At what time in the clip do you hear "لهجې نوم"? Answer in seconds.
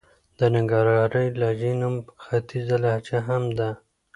1.41-1.95